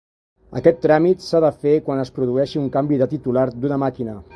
Aquest 0.59 0.79
tràmit 0.85 1.21
s'ha 1.27 1.43
de 1.47 1.53
fer 1.67 1.75
quan 1.91 2.03
es 2.07 2.13
produeixi 2.19 2.65
un 2.67 2.75
canvi 2.79 3.03
de 3.05 3.13
titular 3.17 3.49
d'una 3.57 3.85
màquina. 3.89 4.23